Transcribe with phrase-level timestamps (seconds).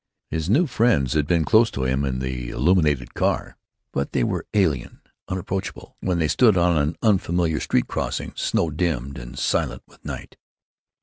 [0.31, 3.55] His new friends had been close to him in the illuminated car,
[3.93, 9.19] but they were alien, unapproachable, when they stood on an unfamiliar street crossing snow dimmed
[9.19, 10.37] and silent with night.